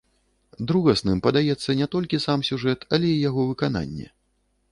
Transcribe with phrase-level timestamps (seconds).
[0.69, 4.07] Другасным падаецца не толькі сам сюжэт, але і яго выкананне.